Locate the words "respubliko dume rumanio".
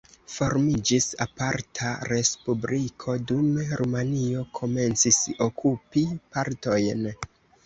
2.11-4.47